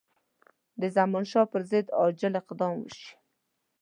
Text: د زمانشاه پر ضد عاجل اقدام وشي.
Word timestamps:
د 0.81 0.83
زمانشاه 0.95 1.49
پر 1.51 1.61
ضد 1.69 1.87
عاجل 1.99 2.33
اقدام 2.41 2.73
وشي. 2.79 3.09